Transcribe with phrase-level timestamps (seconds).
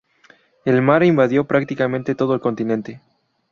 [0.65, 3.01] El mar invadió prácticamente todo el continente.